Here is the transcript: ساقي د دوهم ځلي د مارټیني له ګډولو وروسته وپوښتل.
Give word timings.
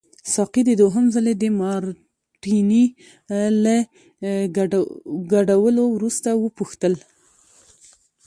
ساقي 0.35 0.61
د 0.65 0.71
دوهم 0.81 1.05
ځلي 1.15 1.33
د 1.39 1.43
مارټیني 1.61 2.83
له 3.63 3.75
ګډولو 5.33 5.83
وروسته 5.95 6.29
وپوښتل. 6.43 6.93